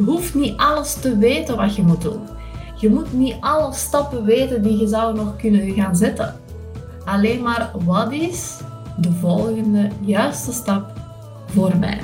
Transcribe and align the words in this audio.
Je 0.00 0.06
hoeft 0.06 0.34
niet 0.34 0.56
alles 0.56 0.94
te 0.94 1.18
weten 1.18 1.56
wat 1.56 1.76
je 1.76 1.82
moet 1.82 2.02
doen. 2.02 2.20
Je 2.76 2.88
moet 2.90 3.12
niet 3.12 3.36
alle 3.40 3.72
stappen 3.72 4.24
weten 4.24 4.62
die 4.62 4.78
je 4.78 4.86
zou 4.86 5.16
nog 5.16 5.36
kunnen 5.36 5.74
gaan 5.74 5.96
zetten. 5.96 6.40
Alleen 7.04 7.42
maar 7.42 7.70
wat 7.84 8.12
is 8.12 8.56
de 8.96 9.12
volgende 9.12 9.88
juiste 10.00 10.52
stap 10.52 10.92
voor 11.46 11.76
mij? 11.76 12.00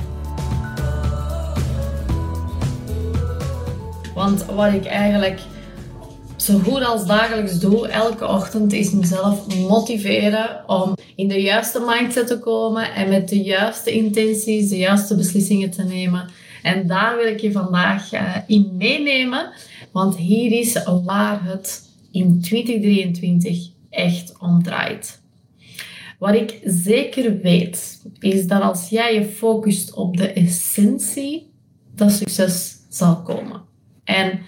Want 4.13 4.45
wat 4.45 4.73
ik 4.73 4.85
eigenlijk 4.85 5.39
zo 6.35 6.59
goed 6.59 6.85
als 6.85 7.05
dagelijks 7.05 7.59
doe, 7.59 7.87
elke 7.87 8.27
ochtend, 8.27 8.73
is 8.73 8.91
mezelf 8.91 9.57
motiveren 9.67 10.63
om 10.67 10.93
in 11.15 11.27
de 11.27 11.41
juiste 11.41 11.83
mindset 11.87 12.27
te 12.27 12.39
komen 12.39 12.93
en 12.93 13.09
met 13.09 13.29
de 13.29 13.41
juiste 13.41 13.91
intenties 13.91 14.69
de 14.69 14.77
juiste 14.77 15.15
beslissingen 15.15 15.71
te 15.71 15.83
nemen. 15.83 16.29
En 16.63 16.87
daar 16.87 17.17
wil 17.17 17.27
ik 17.27 17.39
je 17.39 17.51
vandaag 17.51 18.13
uh, 18.13 18.35
in 18.47 18.71
meenemen, 18.77 19.51
want 19.91 20.17
hier 20.17 20.59
is 20.59 20.83
waar 21.05 21.43
het 21.43 21.89
in 22.11 22.41
2023 22.41 23.69
echt 23.89 24.33
om 24.39 24.63
draait. 24.63 25.21
Wat 26.19 26.35
ik 26.35 26.59
zeker 26.63 27.39
weet, 27.41 28.01
is 28.19 28.47
dat 28.47 28.61
als 28.61 28.89
jij 28.89 29.13
je 29.13 29.25
focust 29.25 29.93
op 29.93 30.17
de 30.17 30.33
essentie, 30.33 31.51
dat 31.95 32.11
succes 32.11 32.75
zal 32.89 33.21
komen. 33.21 33.61
En 34.03 34.39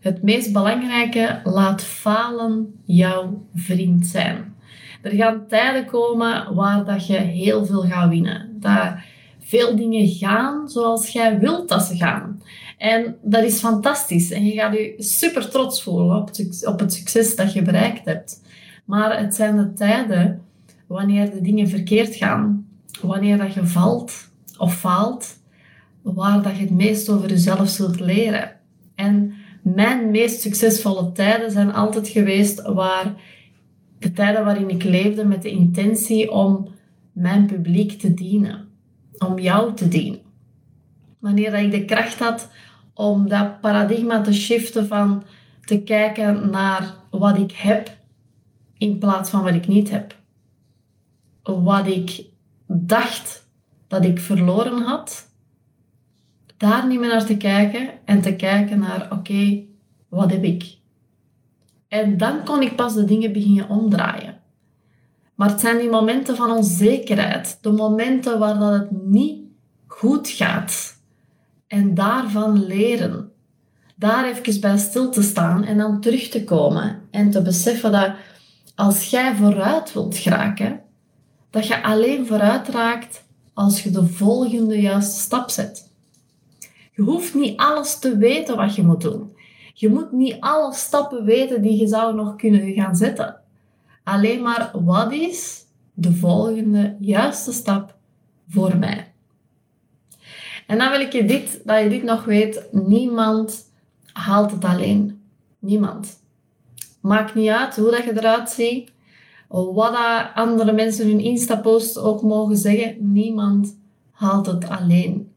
het 0.00 0.22
meest 0.22 0.52
belangrijke, 0.52 1.40
laat 1.44 1.82
falen 1.82 2.80
jouw 2.84 3.46
vriend 3.54 4.06
zijn. 4.06 4.56
Er 5.02 5.10
gaan 5.10 5.46
tijden 5.48 5.84
komen 5.84 6.54
waar 6.54 6.84
dat 6.84 7.06
je 7.06 7.16
heel 7.16 7.66
veel 7.66 7.82
gaat 7.82 8.08
winnen. 8.08 8.58
Veel 9.48 9.76
dingen 9.76 10.08
gaan 10.08 10.68
zoals 10.68 11.08
jij 11.08 11.38
wilt 11.38 11.68
dat 11.68 11.82
ze 11.82 11.96
gaan. 11.96 12.42
En 12.78 13.16
dat 13.22 13.44
is 13.44 13.58
fantastisch. 13.58 14.30
En 14.30 14.44
je 14.44 14.52
gaat 14.52 14.72
je 14.72 14.94
super 14.98 15.50
trots 15.50 15.82
voelen 15.82 16.16
op 16.16 16.28
het, 16.28 16.66
op 16.66 16.80
het 16.80 16.92
succes 16.92 17.36
dat 17.36 17.52
je 17.52 17.62
bereikt 17.62 18.04
hebt. 18.04 18.42
Maar 18.84 19.20
het 19.20 19.34
zijn 19.34 19.56
de 19.56 19.72
tijden 19.72 20.42
wanneer 20.86 21.30
de 21.30 21.40
dingen 21.40 21.68
verkeerd 21.68 22.14
gaan, 22.14 22.66
wanneer 23.02 23.38
dat 23.38 23.54
je 23.54 23.66
valt 23.66 24.30
of 24.58 24.74
faalt, 24.74 25.38
waar 26.02 26.42
dat 26.42 26.56
je 26.56 26.62
het 26.62 26.74
meest 26.74 27.08
over 27.08 27.28
jezelf 27.28 27.68
zult 27.68 28.00
leren. 28.00 28.52
En 28.94 29.32
mijn 29.62 30.10
meest 30.10 30.40
succesvolle 30.40 31.12
tijden 31.12 31.50
zijn 31.50 31.72
altijd 31.72 32.08
geweest 32.08 32.62
waar 32.62 33.14
de 33.98 34.12
tijden 34.12 34.44
waarin 34.44 34.70
ik 34.70 34.82
leefde 34.82 35.24
met 35.24 35.42
de 35.42 35.50
intentie 35.50 36.30
om 36.30 36.68
mijn 37.12 37.46
publiek 37.46 37.92
te 37.92 38.14
dienen, 38.14 38.67
om 39.18 39.38
jou 39.38 39.74
te 39.74 39.88
dienen. 39.88 40.20
Wanneer 41.18 41.54
ik 41.54 41.70
de 41.70 41.84
kracht 41.84 42.18
had 42.18 42.50
om 42.94 43.28
dat 43.28 43.60
paradigma 43.60 44.20
te 44.20 44.32
shiften 44.32 44.86
van 44.86 45.24
te 45.64 45.82
kijken 45.82 46.50
naar 46.50 46.94
wat 47.10 47.38
ik 47.38 47.52
heb 47.52 47.96
in 48.78 48.98
plaats 48.98 49.30
van 49.30 49.42
wat 49.42 49.54
ik 49.54 49.66
niet 49.66 49.90
heb. 49.90 50.16
Wat 51.42 51.86
ik 51.86 52.24
dacht 52.66 53.48
dat 53.88 54.04
ik 54.04 54.20
verloren 54.20 54.82
had, 54.82 55.32
daar 56.56 56.86
niet 56.86 57.00
meer 57.00 57.08
naar 57.08 57.24
te 57.24 57.36
kijken 57.36 57.90
en 58.04 58.20
te 58.20 58.36
kijken 58.36 58.78
naar, 58.78 59.08
oké, 59.12 59.62
wat 60.08 60.30
heb 60.30 60.42
ik? 60.42 60.76
En 61.88 62.16
dan 62.16 62.44
kon 62.44 62.62
ik 62.62 62.76
pas 62.76 62.94
de 62.94 63.04
dingen 63.04 63.32
beginnen 63.32 63.68
omdraaien. 63.68 64.37
Maar 65.38 65.48
het 65.48 65.60
zijn 65.60 65.78
die 65.78 65.90
momenten 65.90 66.36
van 66.36 66.50
onzekerheid, 66.50 67.58
de 67.60 67.70
momenten 67.70 68.38
waar 68.38 68.58
dat 68.58 68.72
het 68.72 68.90
niet 68.90 69.42
goed 69.86 70.28
gaat. 70.28 70.96
En 71.66 71.94
daarvan 71.94 72.66
leren. 72.66 73.32
Daar 73.96 74.24
even 74.24 74.60
bij 74.60 74.78
stil 74.78 75.10
te 75.10 75.22
staan 75.22 75.64
en 75.64 75.78
dan 75.78 76.00
terug 76.00 76.28
te 76.28 76.44
komen 76.44 77.02
en 77.10 77.30
te 77.30 77.42
beseffen 77.42 77.92
dat 77.92 78.12
als 78.74 79.10
jij 79.10 79.34
vooruit 79.34 79.92
wilt 79.92 80.16
geraken, 80.16 80.80
dat 81.50 81.66
je 81.66 81.82
alleen 81.82 82.26
vooruit 82.26 82.68
raakt 82.68 83.24
als 83.54 83.82
je 83.82 83.90
de 83.90 84.06
volgende 84.06 84.80
juiste 84.80 85.20
stap 85.20 85.50
zet. 85.50 85.90
Je 86.92 87.02
hoeft 87.02 87.34
niet 87.34 87.56
alles 87.56 87.98
te 87.98 88.16
weten 88.16 88.56
wat 88.56 88.74
je 88.74 88.82
moet 88.82 89.00
doen. 89.00 89.36
Je 89.74 89.88
moet 89.88 90.12
niet 90.12 90.36
alle 90.40 90.74
stappen 90.74 91.24
weten 91.24 91.62
die 91.62 91.80
je 91.80 91.86
zou 91.86 92.14
nog 92.14 92.36
kunnen 92.36 92.72
gaan 92.72 92.96
zetten. 92.96 93.46
Alleen 94.08 94.42
maar 94.42 94.70
wat 94.84 95.12
is 95.12 95.64
de 95.94 96.12
volgende 96.12 96.96
juiste 97.00 97.52
stap 97.52 97.94
voor 98.48 98.76
mij? 98.76 99.12
En 100.66 100.78
dan 100.78 100.90
wil 100.90 101.00
ik 101.00 101.12
je 101.12 101.24
dit, 101.24 101.60
dat 101.64 101.82
je 101.82 101.88
dit 101.88 102.02
nog 102.02 102.24
weet. 102.24 102.68
Niemand 102.72 103.70
haalt 104.12 104.50
het 104.50 104.64
alleen. 104.64 105.20
Niemand. 105.58 106.20
Maakt 107.00 107.34
niet 107.34 107.48
uit 107.48 107.76
hoe 107.76 107.90
dat 107.90 108.04
je 108.04 108.10
eruit 108.16 108.50
ziet. 108.50 108.92
Wat 109.48 109.96
andere 110.34 110.72
mensen 110.72 111.06
hun 111.06 111.20
Insta-post 111.20 111.98
ook 111.98 112.22
mogen 112.22 112.56
zeggen. 112.56 113.12
Niemand 113.12 113.78
haalt 114.10 114.46
het 114.46 114.68
alleen. 114.68 115.32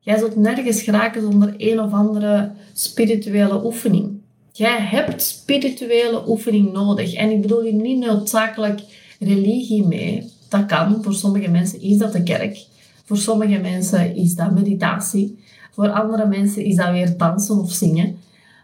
Jij 0.00 0.18
zult 0.18 0.36
nergens 0.36 0.82
geraken 0.82 1.22
zonder 1.22 1.54
een 1.56 1.80
of 1.80 1.92
andere 1.92 2.52
spirituele 2.72 3.64
oefening. 3.64 4.20
Jij 4.52 4.80
hebt 4.80 5.22
spirituele 5.22 6.28
oefening 6.28 6.72
nodig. 6.72 7.14
En 7.14 7.30
ik 7.30 7.40
bedoel 7.40 7.62
hier 7.62 7.72
niet 7.72 7.98
noodzakelijk 7.98 8.80
religie 9.18 9.86
mee. 9.86 10.30
Dat 10.48 10.66
kan. 10.66 11.02
Voor 11.02 11.14
sommige 11.14 11.50
mensen 11.50 11.80
is 11.80 11.98
dat 11.98 12.12
de 12.12 12.22
kerk. 12.22 12.66
Voor 13.04 13.16
sommige 13.16 13.58
mensen 13.58 14.14
is 14.14 14.34
dat 14.34 14.54
meditatie. 14.54 15.38
Voor 15.70 15.90
andere 15.90 16.26
mensen 16.26 16.64
is 16.64 16.76
dat 16.76 16.90
weer 16.90 17.16
dansen 17.16 17.58
of 17.58 17.72
zingen. 17.72 18.18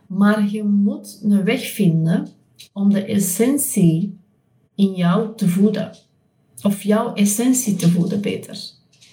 Maar 0.06 0.48
je 0.50 0.64
moet 0.64 1.20
een 1.22 1.44
weg 1.44 1.66
vinden 1.66 2.28
om 2.72 2.92
de 2.92 3.04
essentie 3.04 4.18
in 4.74 4.92
jou 4.92 5.36
te 5.36 5.48
voeden. 5.48 5.96
Of 6.62 6.82
jouw 6.82 7.14
essentie 7.14 7.76
te 7.76 7.88
voeden, 7.88 8.20
beter. 8.20 8.58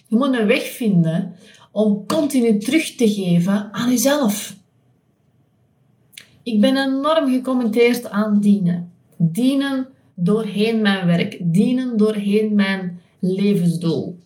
Je 0.07 0.15
moet 0.15 0.33
een 0.33 0.47
weg 0.47 0.63
vinden 0.63 1.35
om 1.71 2.05
continu 2.07 2.59
terug 2.59 2.95
te 2.95 3.09
geven 3.09 3.73
aan 3.73 3.89
jezelf. 3.89 4.55
Ik 6.43 6.61
ben 6.61 6.77
enorm 6.77 7.29
gecommenteerd 7.29 8.09
aan 8.09 8.39
dienen. 8.39 8.91
Dienen 9.17 9.87
doorheen 10.13 10.81
mijn 10.81 11.05
werk. 11.05 11.37
Dienen 11.41 11.97
doorheen 11.97 12.55
mijn 12.55 13.01
levensdoel. 13.19 14.17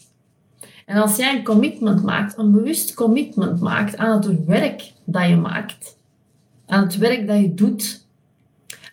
En 0.86 1.02
als 1.02 1.16
jij 1.16 1.36
een 1.36 1.44
commitment 1.44 2.04
maakt, 2.04 2.38
een 2.38 2.52
bewust 2.52 2.94
commitment 2.94 3.60
maakt 3.60 3.98
aan 3.98 4.22
het 4.22 4.46
werk 4.46 4.92
dat 5.04 5.30
je 5.30 5.36
maakt, 5.36 5.98
aan 6.66 6.84
het 6.84 6.98
werk 6.98 7.28
dat 7.28 7.40
je 7.40 7.54
doet, 7.54 8.06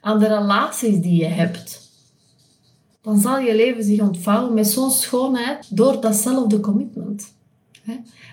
aan 0.01 0.19
de 0.19 0.27
relaties 0.27 1.01
die 1.01 1.21
je 1.21 1.27
hebt, 1.27 1.91
dan 3.01 3.19
zal 3.19 3.39
je 3.39 3.55
leven 3.55 3.85
zich 3.85 4.01
ontvouwen 4.01 4.55
met 4.55 4.67
zo'n 4.67 4.91
schoonheid 4.91 5.77
door 5.77 6.01
datzelfde 6.01 6.61
commitment. 6.61 7.35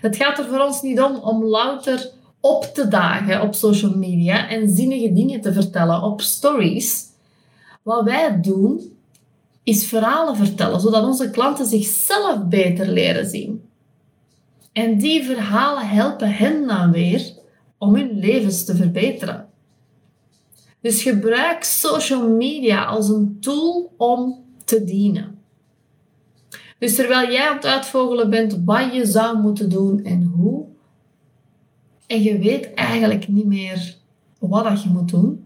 Het 0.01 0.15
gaat 0.15 0.39
er 0.39 0.45
voor 0.45 0.59
ons 0.59 0.81
niet 0.81 1.01
om 1.01 1.15
om 1.15 1.43
louter 1.43 2.09
op 2.41 2.63
te 2.63 2.87
dagen 2.87 3.41
op 3.41 3.53
social 3.53 3.95
media 3.95 4.49
en 4.49 4.69
zinnige 4.69 5.13
dingen 5.13 5.41
te 5.41 5.53
vertellen 5.53 6.01
op 6.01 6.21
stories. 6.21 7.05
Wat 7.81 8.03
wij 8.03 8.41
doen, 8.41 8.97
is 9.63 9.87
verhalen 9.87 10.35
vertellen, 10.35 10.79
zodat 10.79 11.03
onze 11.03 11.29
klanten 11.29 11.65
zichzelf 11.65 12.47
beter 12.47 12.87
leren 12.87 13.29
zien. 13.29 13.63
En 14.71 14.97
die 14.97 15.23
verhalen 15.23 15.87
helpen 15.87 16.31
hen 16.31 16.67
dan 16.67 16.91
weer 16.91 17.33
om 17.77 17.95
hun 17.95 18.19
levens 18.19 18.65
te 18.65 18.75
verbeteren. 18.75 19.47
Dus 20.81 21.01
gebruik 21.01 21.63
social 21.63 22.29
media 22.29 22.85
als 22.85 23.09
een 23.09 23.37
tool 23.39 23.93
om 23.97 24.43
te 24.65 24.83
dienen. 24.83 25.39
Dus 26.79 26.95
terwijl 26.95 27.31
jij 27.31 27.49
aan 27.49 27.55
het 27.55 27.65
uitvogelen 27.65 28.29
bent 28.29 28.61
wat 28.65 28.93
je 28.93 29.05
zou 29.05 29.37
moeten 29.37 29.69
doen 29.69 30.03
en 30.03 30.23
hoe, 30.23 30.65
en 32.11 32.23
je 32.23 32.37
weet 32.37 32.73
eigenlijk 32.73 33.27
niet 33.27 33.45
meer 33.45 33.95
wat 34.39 34.63
dat 34.63 34.83
je 34.83 34.89
moet 34.89 35.09
doen, 35.09 35.45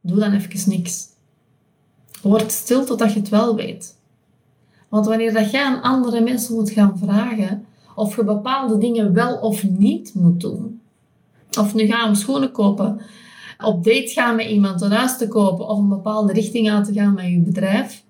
doe 0.00 0.18
dan 0.18 0.32
even 0.32 0.70
niks. 0.70 1.06
Word 2.22 2.52
stil 2.52 2.84
totdat 2.84 3.12
je 3.12 3.18
het 3.18 3.28
wel 3.28 3.54
weet. 3.54 3.96
Want 4.88 5.06
wanneer 5.06 5.32
dat 5.32 5.50
jij 5.50 5.64
aan 5.64 5.82
andere 5.82 6.20
mensen 6.20 6.54
moet 6.54 6.70
gaan 6.70 6.98
vragen 6.98 7.64
of 7.94 8.16
je 8.16 8.24
bepaalde 8.24 8.78
dingen 8.78 9.12
wel 9.12 9.36
of 9.36 9.64
niet 9.64 10.14
moet 10.14 10.40
doen, 10.40 10.80
of 11.58 11.74
nu 11.74 11.86
gaan 11.86 12.08
om 12.08 12.14
schoenen 12.14 12.52
kopen, 12.52 13.00
op 13.64 13.84
date 13.84 14.08
gaan 14.08 14.36
met 14.36 14.46
iemand, 14.46 14.80
een 14.80 14.92
huis 14.92 15.18
te 15.18 15.28
kopen 15.28 15.68
of 15.68 15.78
een 15.78 15.88
bepaalde 15.88 16.32
richting 16.32 16.70
aan 16.70 16.84
te 16.84 16.92
gaan 16.92 17.14
met 17.14 17.24
je 17.24 17.38
bedrijf, 17.38 18.04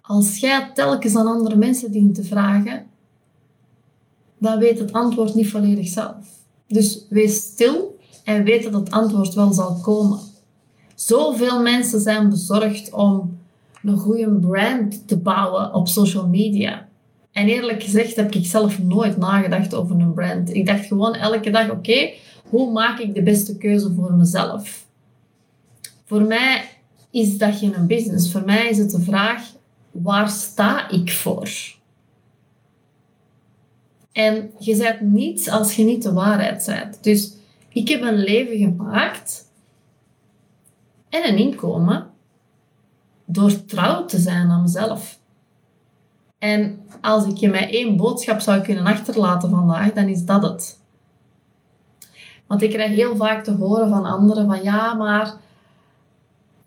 als 0.00 0.38
jij 0.38 0.70
telkens 0.74 1.16
aan 1.16 1.26
andere 1.26 1.56
mensen 1.56 1.92
dient 1.92 2.14
te 2.14 2.24
vragen, 2.24 2.86
dan 4.38 4.58
weet 4.58 4.78
het 4.78 4.92
antwoord 4.92 5.34
niet 5.34 5.50
volledig 5.50 5.88
zelf. 5.88 6.39
Dus 6.72 7.06
wees 7.08 7.36
stil 7.36 7.98
en 8.24 8.44
weet 8.44 8.62
dat 8.62 8.72
het 8.72 8.90
antwoord 8.90 9.34
wel 9.34 9.52
zal 9.52 9.74
komen. 9.82 10.18
Zoveel 10.94 11.62
mensen 11.62 12.00
zijn 12.00 12.28
bezorgd 12.28 12.92
om 12.92 13.38
een 13.82 13.98
goede 13.98 14.30
brand 14.30 15.08
te 15.08 15.16
bouwen 15.16 15.74
op 15.74 15.88
social 15.88 16.26
media. 16.26 16.88
En 17.32 17.48
eerlijk 17.48 17.82
gezegd 17.82 18.16
heb 18.16 18.34
ik 18.34 18.46
zelf 18.46 18.82
nooit 18.82 19.16
nagedacht 19.16 19.74
over 19.74 20.00
een 20.00 20.14
brand. 20.14 20.54
Ik 20.54 20.66
dacht 20.66 20.86
gewoon 20.86 21.14
elke 21.14 21.50
dag, 21.50 21.70
oké, 21.70 22.10
hoe 22.48 22.72
maak 22.72 22.98
ik 22.98 23.14
de 23.14 23.22
beste 23.22 23.56
keuze 23.56 23.92
voor 23.94 24.12
mezelf? 24.12 24.86
Voor 26.04 26.22
mij 26.22 26.64
is 27.10 27.38
dat 27.38 27.56
geen 27.56 27.86
business. 27.86 28.32
Voor 28.32 28.44
mij 28.44 28.68
is 28.68 28.78
het 28.78 28.90
de 28.90 29.00
vraag, 29.00 29.42
waar 29.90 30.28
sta 30.28 30.90
ik 30.90 31.12
voor? 31.12 31.78
En 34.12 34.50
je 34.58 34.76
bent 34.76 35.00
niets 35.00 35.48
als 35.48 35.76
je 35.76 35.84
niet 35.84 36.02
de 36.02 36.12
waarheid 36.12 36.66
bent. 36.66 37.02
Dus 37.02 37.32
ik 37.68 37.88
heb 37.88 38.02
een 38.02 38.18
leven 38.18 38.58
gemaakt 38.58 39.48
en 41.08 41.28
een 41.28 41.38
inkomen 41.38 42.10
door 43.24 43.64
trouw 43.64 44.04
te 44.04 44.18
zijn 44.18 44.50
aan 44.50 44.62
mezelf. 44.62 45.18
En 46.38 46.80
als 47.00 47.26
ik 47.26 47.36
je 47.36 47.48
met 47.48 47.70
één 47.70 47.96
boodschap 47.96 48.40
zou 48.40 48.60
kunnen 48.60 48.86
achterlaten 48.86 49.50
vandaag, 49.50 49.92
dan 49.92 50.08
is 50.08 50.24
dat 50.24 50.42
het. 50.42 50.78
Want 52.46 52.62
ik 52.62 52.70
krijg 52.70 52.94
heel 52.94 53.16
vaak 53.16 53.44
te 53.44 53.52
horen 53.52 53.88
van 53.88 54.04
anderen 54.04 54.46
van 54.46 54.62
ja, 54.62 54.94
maar 54.94 55.34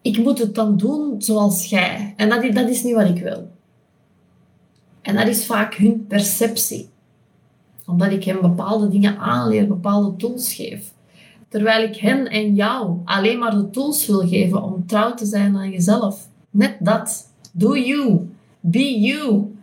ik 0.01 0.17
moet 0.17 0.39
het 0.39 0.55
dan 0.55 0.77
doen 0.77 1.21
zoals 1.21 1.65
jij. 1.65 2.13
En 2.17 2.29
dat, 2.29 2.53
dat 2.53 2.69
is 2.69 2.83
niet 2.83 2.95
wat 2.95 3.09
ik 3.09 3.23
wil. 3.23 3.51
En 5.01 5.15
dat 5.15 5.27
is 5.27 5.45
vaak 5.45 5.75
hun 5.75 6.07
perceptie. 6.07 6.89
Omdat 7.85 8.11
ik 8.11 8.23
hen 8.23 8.41
bepaalde 8.41 8.87
dingen 8.87 9.17
aanleer, 9.17 9.67
bepaalde 9.67 10.15
tools 10.15 10.53
geef. 10.53 10.91
Terwijl 11.49 11.83
ik 11.83 11.95
hen 11.95 12.27
en 12.27 12.55
jou 12.55 12.97
alleen 13.05 13.39
maar 13.39 13.51
de 13.51 13.69
tools 13.69 14.07
wil 14.07 14.27
geven 14.27 14.63
om 14.63 14.87
trouw 14.87 15.13
te 15.13 15.25
zijn 15.25 15.57
aan 15.57 15.69
jezelf. 15.69 16.27
Net 16.49 16.75
dat. 16.79 17.31
Do 17.51 17.77
you. 17.77 18.29
Be 18.59 18.99
you. 18.99 19.55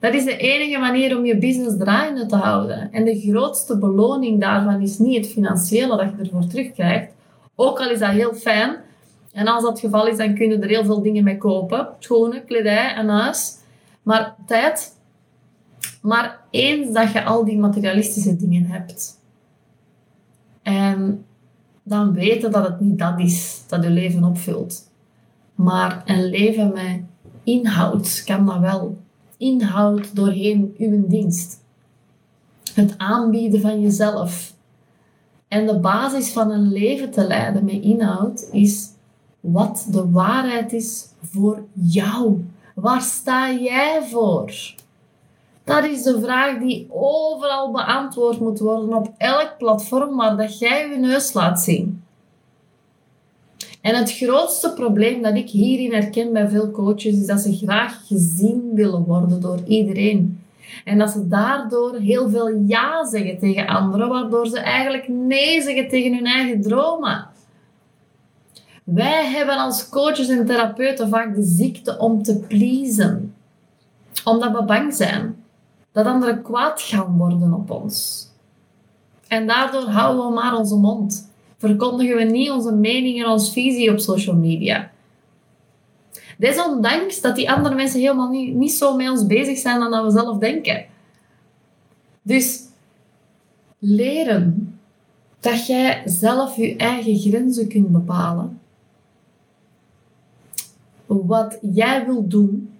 Dat 0.00 0.14
is 0.14 0.24
de 0.24 0.36
enige 0.36 0.78
manier 0.78 1.16
om 1.16 1.24
je 1.24 1.38
business 1.38 1.76
draaiende 1.78 2.26
te 2.26 2.36
houden. 2.36 2.92
En 2.92 3.04
de 3.04 3.20
grootste 3.20 3.78
beloning 3.78 4.40
daarvan 4.40 4.80
is 4.80 4.98
niet 4.98 5.16
het 5.16 5.32
financiële 5.32 5.96
dat 5.96 6.10
je 6.16 6.22
ervoor 6.22 6.46
terugkrijgt. 6.46 7.12
Ook 7.54 7.80
al 7.80 7.90
is 7.90 7.98
dat 7.98 8.10
heel 8.10 8.34
fijn. 8.34 8.76
En 9.32 9.46
als 9.46 9.62
dat 9.62 9.70
het 9.70 9.80
geval 9.80 10.06
is, 10.06 10.16
dan 10.16 10.34
kun 10.34 10.48
je 10.48 10.58
er 10.58 10.68
heel 10.68 10.84
veel 10.84 11.02
dingen 11.02 11.24
mee 11.24 11.38
kopen. 11.38 11.88
Schoenen, 11.98 12.44
kledij 12.44 12.94
en 12.94 13.08
huis. 13.08 13.56
Maar 14.02 14.34
tijd. 14.46 15.00
Maar 16.02 16.40
eens 16.50 16.92
dat 16.92 17.12
je 17.12 17.24
al 17.24 17.44
die 17.44 17.58
materialistische 17.58 18.36
dingen 18.36 18.66
hebt. 18.66 19.20
En 20.62 21.24
dan 21.82 22.12
weten 22.12 22.50
dat 22.50 22.64
het 22.64 22.80
niet 22.80 22.98
dat 22.98 23.20
is 23.20 23.62
dat 23.66 23.82
je 23.82 23.90
leven 23.90 24.24
opvult. 24.24 24.90
Maar 25.54 26.02
een 26.06 26.24
leven 26.24 26.72
met 26.72 27.00
inhoud 27.44 28.22
kan 28.24 28.46
dat 28.46 28.58
wel 28.58 28.98
inhoud 29.36 30.16
doorheen 30.16 30.74
uw 30.78 31.06
dienst. 31.08 31.60
Het 32.74 32.94
aanbieden 32.98 33.60
van 33.60 33.80
jezelf. 33.80 34.54
En 35.48 35.66
de 35.66 35.78
basis 35.78 36.32
van 36.32 36.50
een 36.50 36.72
leven 36.72 37.10
te 37.10 37.26
leiden 37.26 37.64
met 37.64 37.82
inhoud 37.82 38.48
is 38.52 38.90
wat 39.40 39.86
de 39.90 40.10
waarheid 40.10 40.72
is 40.72 41.06
voor 41.22 41.62
jou. 41.72 42.44
Waar 42.74 43.00
sta 43.00 43.52
jij 43.52 44.02
voor? 44.10 44.52
Dat 45.64 45.84
is 45.84 46.02
de 46.02 46.20
vraag 46.20 46.58
die 46.58 46.86
overal 46.90 47.70
beantwoord 47.70 48.40
moet 48.40 48.58
worden 48.58 48.94
op 48.94 49.12
elk 49.18 49.54
platform 49.58 50.16
waar 50.16 50.36
dat 50.36 50.58
jij 50.58 50.88
je 50.88 50.96
neus 50.96 51.32
laat 51.32 51.60
zien. 51.60 52.02
En 53.80 53.94
het 53.94 54.12
grootste 54.12 54.72
probleem 54.72 55.22
dat 55.22 55.34
ik 55.34 55.48
hierin 55.48 55.92
herken 55.92 56.32
bij 56.32 56.48
veel 56.48 56.70
coaches 56.70 57.14
is 57.14 57.26
dat 57.26 57.40
ze 57.40 57.56
graag 57.56 58.06
gezien 58.06 58.70
willen 58.74 59.04
worden 59.04 59.40
door 59.40 59.58
iedereen. 59.66 60.40
En 60.84 60.98
dat 60.98 61.10
ze 61.10 61.28
daardoor 61.28 61.96
heel 61.96 62.30
veel 62.30 62.48
ja 62.48 63.04
zeggen 63.04 63.38
tegen 63.38 63.66
anderen, 63.66 64.08
waardoor 64.08 64.46
ze 64.46 64.58
eigenlijk 64.58 65.08
nee 65.08 65.62
zeggen 65.62 65.88
tegen 65.88 66.14
hun 66.14 66.26
eigen 66.26 66.60
dromen. 66.60 67.26
Wij 68.84 69.26
hebben 69.26 69.56
als 69.56 69.88
coaches 69.88 70.28
en 70.28 70.46
therapeuten 70.46 71.08
vaak 71.08 71.34
de 71.34 71.42
ziekte 71.42 71.98
om 71.98 72.22
te 72.22 72.38
pleasen. 72.38 73.34
Omdat 74.24 74.52
we 74.52 74.64
bang 74.64 74.94
zijn 74.94 75.41
dat 75.92 76.06
anderen 76.06 76.42
kwaad 76.42 76.80
gaan 76.80 77.16
worden 77.16 77.52
op 77.52 77.70
ons. 77.70 78.26
En 79.28 79.46
daardoor 79.46 79.82
houden 79.82 80.26
we 80.26 80.32
maar 80.32 80.56
onze 80.56 80.76
mond 80.76 81.30
verkondigen 81.62 82.16
we 82.16 82.22
niet 82.22 82.50
onze 82.50 82.72
mening 82.72 83.22
en 83.22 83.30
onze 83.30 83.52
visie 83.52 83.90
op 83.90 83.98
social 83.98 84.36
media. 84.36 84.90
Desondanks 86.38 87.20
dat 87.20 87.36
die 87.36 87.50
andere 87.50 87.74
mensen 87.74 88.00
helemaal 88.00 88.30
niet, 88.30 88.54
niet 88.54 88.72
zo 88.72 88.96
met 88.96 89.10
ons 89.10 89.26
bezig 89.26 89.58
zijn 89.58 89.80
dan 89.80 89.90
dat 89.90 90.04
we 90.04 90.10
zelf 90.10 90.38
denken. 90.38 90.86
Dus 92.22 92.60
leren 93.78 94.78
dat 95.40 95.66
jij 95.66 96.02
zelf 96.04 96.56
je 96.56 96.76
eigen 96.76 97.18
grenzen 97.18 97.68
kunt 97.68 97.88
bepalen. 97.88 98.60
Wat 101.06 101.58
jij 101.60 102.06
wilt 102.06 102.30
doen, 102.30 102.72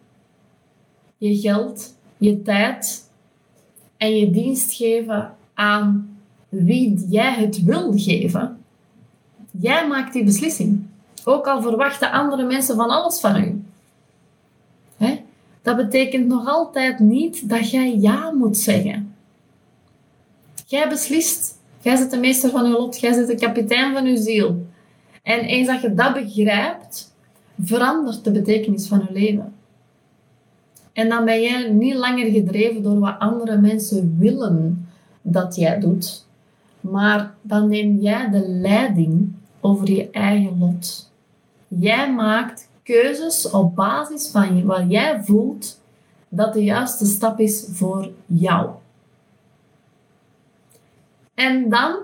je 1.17 1.37
geld, 1.37 1.95
je 2.23 2.43
tijd 2.43 3.11
en 3.97 4.17
je 4.17 4.31
dienst 4.31 4.73
geven 4.73 5.35
aan 5.55 6.17
wie 6.49 7.07
jij 7.09 7.35
het 7.35 7.63
wil 7.63 7.93
geven 7.97 8.63
Jij 9.61 9.89
maakt 9.89 10.13
die 10.13 10.25
beslissing. 10.25 10.87
Ook 11.25 11.47
al 11.47 11.63
verwachten 11.63 12.11
andere 12.11 12.43
mensen 12.47 12.77
van 12.77 12.91
alles 12.91 13.21
van 13.21 13.37
u. 13.37 13.63
Hè? 14.97 15.21
Dat 15.63 15.77
betekent 15.77 16.27
nog 16.27 16.49
altijd 16.49 16.99
niet 16.99 17.49
dat 17.49 17.71
jij 17.71 17.97
ja 17.99 18.31
moet 18.31 18.57
zeggen. 18.57 19.15
Jij 20.67 20.89
beslist. 20.89 21.59
Jij 21.81 21.97
zit 21.97 22.11
de 22.11 22.19
meester 22.19 22.51
van 22.51 22.65
je 22.65 22.71
lot. 22.71 23.01
Jij 23.01 23.13
zit 23.13 23.27
de 23.27 23.35
kapitein 23.35 23.93
van 23.93 24.07
je 24.07 24.17
ziel. 24.17 24.67
En 25.23 25.41
eens 25.41 25.67
dat 25.67 25.81
je 25.81 25.95
dat 25.95 26.15
begrijpt, 26.15 27.15
verandert 27.61 28.25
de 28.25 28.31
betekenis 28.31 28.87
van 28.87 29.07
je 29.09 29.13
leven. 29.13 29.52
En 30.93 31.09
dan 31.09 31.25
ben 31.25 31.43
jij 31.43 31.71
niet 31.71 31.95
langer 31.95 32.31
gedreven 32.31 32.83
door 32.83 32.99
wat 32.99 33.19
andere 33.19 33.57
mensen 33.57 34.17
willen 34.19 34.89
dat 35.23 35.57
jij 35.57 35.81
doet. 35.81 36.27
Maar 36.81 37.35
dan 37.43 37.69
neem 37.69 37.99
jij 37.99 38.31
de 38.31 38.49
leiding 38.49 39.33
over 39.61 39.91
je 39.91 40.11
eigen 40.11 40.59
lot. 40.59 41.11
Jij 41.69 42.13
maakt 42.13 42.69
keuzes 42.83 43.51
op 43.51 43.75
basis 43.75 44.31
van 44.31 44.65
wat 44.65 44.85
jij 44.89 45.23
voelt 45.25 45.81
dat 46.29 46.53
de 46.53 46.65
juiste 46.65 47.07
stap 47.07 47.41
is 47.41 47.69
voor 47.71 48.11
jou. 48.27 48.71
En 51.35 51.69
dan 51.69 51.97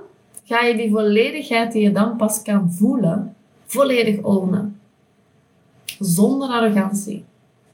ga 0.45 0.61
je 0.61 0.77
die 0.77 0.91
volledigheid 0.91 1.73
die 1.73 1.83
je 1.83 1.93
dan 1.93 2.17
pas 2.17 2.43
kan 2.43 2.73
voelen, 2.73 3.35
volledig 3.67 4.23
ownen. 4.23 4.81
Zonder 5.99 6.49
arrogantie, 6.49 7.25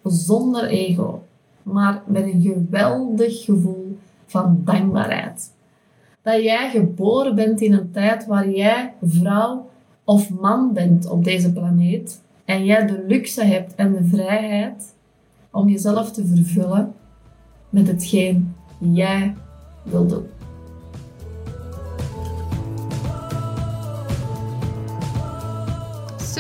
zonder 0.04 0.64
ego, 0.64 1.22
maar 1.62 2.02
met 2.06 2.24
een 2.24 2.42
geweldig 2.42 3.44
gevoel 3.44 3.98
van 4.26 4.60
dankbaarheid. 4.64 5.52
Dat 6.22 6.42
jij 6.42 6.70
geboren 6.70 7.34
bent 7.34 7.60
in 7.60 7.72
een 7.72 7.90
tijd 7.90 8.26
waar 8.26 8.50
jij 8.50 8.94
vrouw 9.02 9.68
of 10.04 10.30
man 10.30 10.72
bent 10.72 11.10
op 11.10 11.24
deze 11.24 11.52
planeet 11.52 12.22
en 12.44 12.64
jij 12.64 12.86
de 12.86 13.04
luxe 13.06 13.44
hebt 13.44 13.74
en 13.74 13.92
de 13.92 14.04
vrijheid 14.04 14.94
om 15.50 15.68
jezelf 15.68 16.12
te 16.12 16.26
vervullen 16.26 16.94
met 17.70 17.86
hetgeen 17.86 18.54
jij 18.78 19.34
wil 19.82 20.06
doen. 20.06 20.26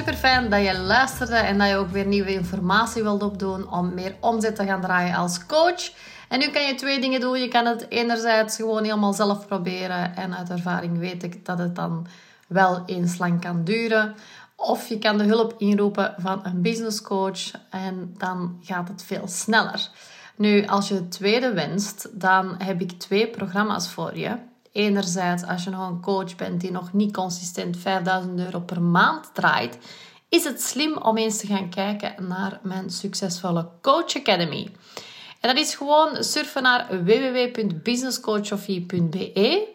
Super 0.04 0.18
fijn 0.20 0.50
dat 0.50 0.62
je 0.62 0.78
luisterde 0.78 1.36
en 1.36 1.58
dat 1.58 1.68
je 1.68 1.76
ook 1.76 1.90
weer 1.90 2.06
nieuwe 2.06 2.32
informatie 2.32 3.02
wilt 3.02 3.22
opdoen 3.22 3.70
om 3.70 3.94
meer 3.94 4.14
omzet 4.20 4.56
te 4.56 4.64
gaan 4.64 4.80
draaien 4.80 5.16
als 5.16 5.46
coach. 5.46 5.92
En 6.28 6.38
nu 6.38 6.48
kan 6.48 6.62
je 6.62 6.74
twee 6.74 7.00
dingen 7.00 7.20
doen. 7.20 7.40
Je 7.40 7.48
kan 7.48 7.66
het 7.66 7.90
enerzijds 7.90 8.56
gewoon 8.56 8.84
helemaal 8.84 9.12
zelf 9.12 9.46
proberen 9.46 10.16
en 10.16 10.36
uit 10.36 10.50
ervaring 10.50 10.98
weet 10.98 11.22
ik 11.22 11.44
dat 11.44 11.58
het 11.58 11.74
dan 11.74 12.06
wel 12.48 12.82
eens 12.86 13.18
lang 13.18 13.40
kan 13.40 13.64
duren. 13.64 14.14
Of 14.56 14.88
je 14.88 14.98
kan 14.98 15.18
de 15.18 15.24
hulp 15.24 15.54
inroepen 15.58 16.14
van 16.18 16.40
een 16.42 16.62
business 16.62 17.02
coach 17.02 17.50
en 17.70 18.14
dan 18.18 18.58
gaat 18.62 18.88
het 18.88 19.02
veel 19.02 19.28
sneller. 19.28 19.88
Nu, 20.36 20.66
als 20.66 20.88
je 20.88 20.94
het 20.94 21.10
tweede 21.10 21.52
wenst, 21.52 22.20
dan 22.20 22.54
heb 22.58 22.80
ik 22.80 22.92
twee 22.92 23.28
programma's 23.28 23.88
voor 23.88 24.16
je. 24.16 24.36
Enerzijds, 24.74 25.44
als 25.44 25.64
je 25.64 25.70
nog 25.70 25.88
een 25.88 26.00
coach 26.00 26.36
bent 26.36 26.60
die 26.60 26.70
nog 26.70 26.92
niet 26.92 27.12
consistent 27.12 27.76
5000 27.76 28.38
euro 28.38 28.60
per 28.60 28.82
maand 28.82 29.30
draait, 29.34 29.78
is 30.28 30.44
het 30.44 30.62
slim 30.62 30.96
om 30.96 31.16
eens 31.16 31.38
te 31.38 31.46
gaan 31.46 31.68
kijken 31.68 32.14
naar 32.28 32.60
mijn 32.62 32.90
succesvolle 32.90 33.68
Coach 33.82 34.16
Academy. 34.16 34.70
En 35.40 35.54
dat 35.54 35.64
is 35.64 35.74
gewoon 35.74 36.24
surfen 36.24 36.62
naar 36.62 37.04
www.businesscoachofie.be 37.04 39.68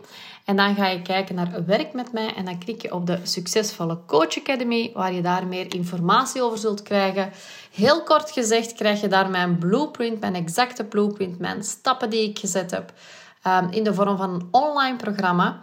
En 0.45 0.55
dan 0.55 0.75
ga 0.75 0.87
je 0.87 1.01
kijken 1.01 1.35
naar 1.35 1.65
werk 1.65 1.93
met 1.93 2.11
mij 2.11 2.33
en 2.35 2.45
dan 2.45 2.59
klik 2.59 2.81
je 2.81 2.93
op 2.93 3.05
de 3.05 3.19
Succesvolle 3.23 3.99
Coach 4.07 4.37
Academy, 4.37 4.91
waar 4.93 5.13
je 5.13 5.21
daar 5.21 5.47
meer 5.47 5.73
informatie 5.73 6.41
over 6.41 6.57
zult 6.57 6.81
krijgen. 6.81 7.31
Heel 7.71 8.03
kort 8.03 8.31
gezegd 8.31 8.73
krijg 8.73 9.01
je 9.01 9.07
daar 9.07 9.29
mijn 9.29 9.57
blueprint, 9.57 10.19
mijn 10.19 10.35
exacte 10.35 10.83
blueprint, 10.83 11.39
mijn 11.39 11.63
stappen 11.63 12.09
die 12.09 12.29
ik 12.29 12.39
gezet 12.39 12.71
heb, 12.71 12.93
ehm, 13.41 13.67
in 13.69 13.83
de 13.83 13.93
vorm 13.93 14.17
van 14.17 14.33
een 14.33 14.47
online 14.51 14.95
programma. 14.95 15.61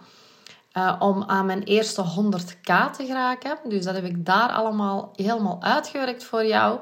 Uh, 0.72 0.96
om 0.98 1.24
aan 1.26 1.46
mijn 1.46 1.62
eerste 1.62 2.02
100k 2.02 2.90
te 2.96 3.06
geraken. 3.06 3.58
Dus 3.68 3.84
dat 3.84 3.94
heb 3.94 4.04
ik 4.04 4.26
daar 4.26 4.48
allemaal 4.48 5.12
helemaal 5.14 5.62
uitgewerkt 5.62 6.24
voor 6.24 6.46
jou. 6.46 6.78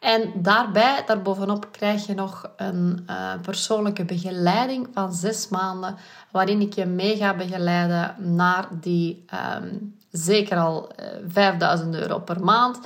En 0.00 0.32
daarbij, 0.34 1.02
daarbovenop, 1.06 1.68
krijg 1.70 2.06
je 2.06 2.14
nog 2.14 2.50
een 2.56 3.06
uh, 3.10 3.32
persoonlijke 3.42 4.04
begeleiding 4.04 4.88
van 4.92 5.12
zes 5.12 5.48
maanden, 5.48 5.96
waarin 6.30 6.60
ik 6.60 6.74
je 6.74 6.86
mee 6.86 7.16
ga 7.16 7.34
begeleiden 7.34 8.14
naar 8.18 8.68
die 8.70 9.24
um, 9.56 9.96
zeker 10.10 10.58
al 10.58 10.92
uh, 11.00 11.06
eh, 11.06 11.22
5000 11.28 11.94
euro 11.94 12.18
per 12.18 12.44
maand. 12.44 12.80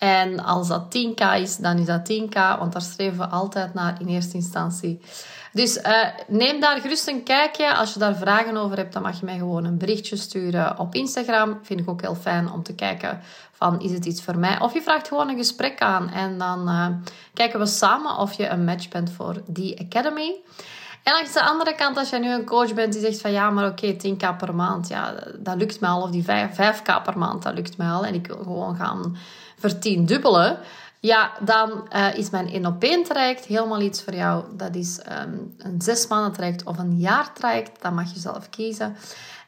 En 0.00 0.44
als 0.44 0.68
dat 0.68 0.96
10k 0.96 1.40
is, 1.40 1.56
dan 1.56 1.78
is 1.78 1.86
dat 1.86 2.12
10k, 2.12 2.58
want 2.58 2.72
daar 2.72 2.82
streven 2.82 3.18
we 3.18 3.26
altijd 3.26 3.74
naar 3.74 4.00
in 4.00 4.06
eerste 4.06 4.36
instantie. 4.36 5.00
Dus 5.52 5.76
uh, 5.76 6.06
neem 6.26 6.60
daar 6.60 6.80
gerust 6.80 7.08
een 7.08 7.22
kijkje. 7.22 7.74
Als 7.74 7.92
je 7.92 7.98
daar 7.98 8.16
vragen 8.16 8.56
over 8.56 8.76
hebt, 8.76 8.92
dan 8.92 9.02
mag 9.02 9.18
je 9.18 9.24
mij 9.24 9.38
gewoon 9.38 9.64
een 9.64 9.78
berichtje 9.78 10.16
sturen 10.16 10.78
op 10.78 10.94
Instagram. 10.94 11.58
Vind 11.62 11.80
ik 11.80 11.88
ook 11.88 12.00
heel 12.00 12.14
fijn 12.14 12.50
om 12.50 12.62
te 12.62 12.74
kijken 12.74 13.20
van 13.52 13.80
is 13.80 13.92
het 13.92 14.04
iets 14.04 14.22
voor 14.22 14.38
mij? 14.38 14.60
Of 14.60 14.74
je 14.74 14.82
vraagt 14.82 15.08
gewoon 15.08 15.28
een 15.28 15.36
gesprek 15.36 15.80
aan 15.80 16.10
en 16.10 16.38
dan 16.38 16.68
uh, 16.68 16.86
kijken 17.34 17.58
we 17.58 17.66
samen 17.66 18.16
of 18.16 18.32
je 18.32 18.48
een 18.48 18.64
match 18.64 18.88
bent 18.88 19.10
voor 19.10 19.42
die 19.46 19.80
academy. 19.80 20.34
En 21.02 21.12
langs 21.12 21.32
de 21.32 21.42
andere 21.42 21.74
kant, 21.74 21.96
als 21.96 22.10
jij 22.10 22.18
nu 22.18 22.32
een 22.32 22.44
coach 22.44 22.74
bent 22.74 22.92
die 22.92 23.02
zegt 23.02 23.20
van 23.20 23.32
ja, 23.32 23.50
maar 23.50 23.66
oké, 23.66 23.86
okay, 23.86 24.14
10k 24.14 24.36
per 24.38 24.54
maand, 24.54 24.88
ja, 24.88 25.14
dat 25.38 25.56
lukt 25.56 25.80
mij 25.80 25.90
al. 25.90 26.02
Of 26.02 26.10
die 26.10 26.24
5, 26.24 26.50
5k 26.52 27.02
per 27.04 27.18
maand, 27.18 27.42
dat 27.42 27.54
lukt 27.54 27.76
mij 27.76 27.88
al. 27.88 28.04
En 28.04 28.14
ik 28.14 28.26
wil 28.26 28.42
gewoon 28.42 28.76
gaan 28.76 29.16
vertiendubbelen. 29.58 30.58
Ja, 31.00 31.32
dan 31.40 31.88
uh, 31.96 32.14
is 32.14 32.30
mijn 32.30 32.48
1 32.48 32.66
op 32.66 32.82
1 32.82 33.04
traject 33.04 33.44
helemaal 33.44 33.80
iets 33.80 34.02
voor 34.02 34.14
jou. 34.14 34.44
Dat 34.56 34.74
is 34.74 35.00
um, 35.22 35.54
een 35.58 35.82
zes 35.82 36.06
maanden 36.06 36.32
traject 36.32 36.64
of 36.64 36.78
een 36.78 36.98
jaar 36.98 37.32
traject. 37.32 37.82
Dat 37.82 37.92
mag 37.92 38.12
je 38.12 38.20
zelf 38.20 38.50
kiezen. 38.50 38.96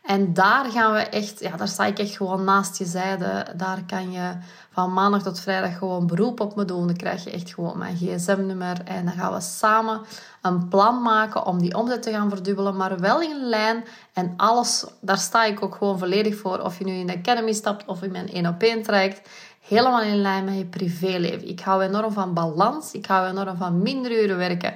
En 0.03 0.35
daar 0.35 0.71
gaan 0.71 0.93
we 0.93 0.99
echt, 0.99 1.41
ja, 1.41 1.57
daar 1.57 1.69
sta 1.69 1.85
ik 1.85 1.99
echt 1.99 2.17
gewoon 2.17 2.45
naast 2.45 2.79
je 2.79 2.85
zijde. 2.85 3.47
Daar 3.57 3.83
kan 3.87 4.13
je 4.13 4.33
van 4.71 4.93
maandag 4.93 5.23
tot 5.23 5.41
vrijdag 5.41 5.79
gewoon 5.79 6.07
beroep 6.07 6.41
op 6.41 6.57
me 6.57 6.65
doen. 6.65 6.87
Dan 6.87 6.97
krijg 6.97 7.25
je 7.25 7.31
echt 7.31 7.55
gewoon 7.55 7.79
mijn 7.79 7.97
gsm-nummer. 7.97 8.77
En 8.85 9.05
dan 9.05 9.15
gaan 9.15 9.33
we 9.33 9.41
samen 9.41 10.01
een 10.43 10.69
plan 10.69 11.03
maken 11.03 11.47
om 11.47 11.59
die 11.59 11.77
omzet 11.77 12.03
te 12.03 12.11
gaan 12.11 12.29
verdubbelen. 12.29 12.77
Maar 12.77 12.99
wel 12.99 13.21
in 13.21 13.37
lijn. 13.37 13.85
En 14.13 14.35
alles, 14.37 14.85
daar 15.01 15.19
sta 15.19 15.45
ik 15.45 15.63
ook 15.63 15.75
gewoon 15.75 15.99
volledig 15.99 16.37
voor. 16.37 16.59
Of 16.59 16.79
je 16.79 16.85
nu 16.85 16.93
in 16.93 17.07
de 17.07 17.17
Academy 17.17 17.53
stapt 17.53 17.85
of 17.87 18.03
in 18.03 18.11
mijn 18.11 18.29
1 18.29 18.47
op 18.47 18.63
1 18.63 18.83
traject 18.83 19.29
helemaal 19.69 20.03
in 20.03 20.21
lijn 20.21 20.45
met 20.45 20.57
je 20.57 20.65
privéleven. 20.65 21.49
Ik 21.49 21.61
hou 21.61 21.83
enorm 21.83 22.13
van 22.13 22.35
balans. 22.35 22.93
Ik 22.93 23.07
hou 23.07 23.29
enorm 23.29 23.57
van 23.57 23.83
minder 23.83 24.23
uren 24.23 24.37
werken, 24.37 24.75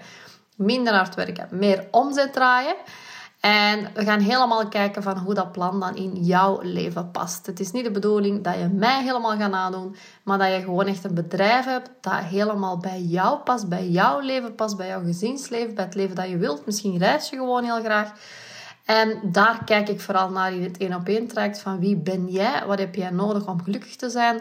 minder 0.57 0.95
hard 0.95 1.15
werken, 1.15 1.49
meer 1.51 1.89
omzet 1.91 2.33
draaien. 2.33 2.75
En 3.47 3.91
we 3.95 4.05
gaan 4.05 4.21
helemaal 4.21 4.69
kijken 4.69 5.03
van 5.03 5.19
hoe 5.19 5.35
dat 5.35 5.53
plan 5.53 5.81
dan 5.81 5.97
in 5.97 6.25
jouw 6.25 6.61
leven 6.63 7.11
past. 7.11 7.47
Het 7.47 7.61
is 7.61 7.71
niet 7.71 7.85
de 7.85 7.91
bedoeling 7.91 8.45
dat 8.45 8.55
je 8.55 8.69
mij 8.69 9.03
helemaal 9.03 9.37
gaat 9.37 9.51
nadoen, 9.51 9.97
maar 10.23 10.39
dat 10.39 10.53
je 10.53 10.61
gewoon 10.61 10.87
echt 10.87 11.05
een 11.05 11.15
bedrijf 11.15 11.65
hebt 11.65 11.91
dat 12.01 12.13
helemaal 12.13 12.79
bij 12.79 13.01
jou 13.01 13.39
past, 13.39 13.69
bij 13.69 13.89
jouw 13.89 14.21
leven 14.21 14.55
past, 14.55 14.77
bij 14.77 14.87
jouw 14.87 15.03
gezinsleven, 15.03 15.75
bij 15.75 15.85
het 15.85 15.95
leven 15.95 16.17
dat 16.17 16.29
je 16.29 16.37
wilt. 16.37 16.67
Misschien 16.67 16.99
reis 16.99 17.29
je 17.29 17.37
gewoon 17.37 17.65
heel 17.65 17.81
graag. 17.81 18.13
En 18.85 19.19
daar 19.23 19.65
kijk 19.65 19.89
ik 19.89 20.01
vooral 20.01 20.31
naar 20.31 20.53
in 20.53 20.63
het 20.63 20.77
één 20.77 20.95
op 20.95 21.09
één 21.09 21.27
traject 21.27 21.61
van 21.61 21.81
wie 21.81 21.97
ben 21.97 22.29
jij, 22.29 22.63
wat 22.67 22.79
heb 22.79 22.95
jij 22.95 23.11
nodig 23.11 23.47
om 23.47 23.63
gelukkig 23.63 23.97
te 23.97 24.11
zijn 24.11 24.41